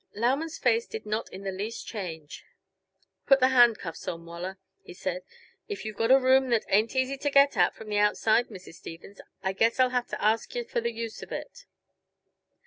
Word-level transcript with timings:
Lauman's 0.15 0.57
face 0.57 0.87
did 0.87 1.05
not 1.05 1.31
in 1.31 1.43
the 1.43 1.51
least 1.51 1.85
change. 1.85 2.43
"Put 3.27 3.39
the 3.39 3.49
hand 3.49 3.77
cuffs 3.77 4.07
on, 4.07 4.25
Waller," 4.25 4.57
he 4.81 4.95
said. 4.95 5.21
"If 5.67 5.85
you've 5.85 5.95
got 5.95 6.09
a 6.09 6.17
room 6.17 6.49
that 6.49 6.65
ain't 6.69 6.95
easy 6.95 7.17
to 7.17 7.29
get 7.29 7.55
at 7.55 7.75
from 7.75 7.89
the 7.89 7.99
outside, 7.99 8.47
Mrs. 8.47 8.73
Stevens, 8.73 9.21
I 9.43 9.53
guess 9.53 9.79
I'll 9.79 9.89
have 9.91 10.07
to 10.07 10.19
ask 10.19 10.55
yuh 10.55 10.63
for 10.63 10.81
the 10.81 10.91
use 10.91 11.21
of 11.21 11.31
it." 11.31 11.65